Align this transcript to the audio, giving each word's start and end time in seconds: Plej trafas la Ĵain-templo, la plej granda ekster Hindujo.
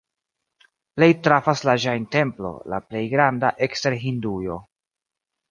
Plej 0.99 1.09
trafas 1.27 1.61
la 1.69 1.75
Ĵain-templo, 1.83 2.53
la 2.75 2.81
plej 2.87 3.03
granda 3.13 3.53
ekster 3.69 3.99
Hindujo. 4.07 4.59